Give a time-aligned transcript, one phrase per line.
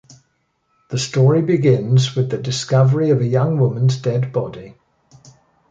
[0.89, 4.73] The story begins with the discovery of a young woman's dead body.